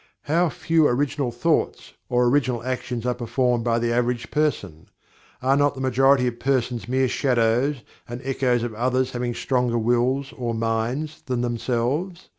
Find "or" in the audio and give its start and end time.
2.09-2.25, 10.35-10.55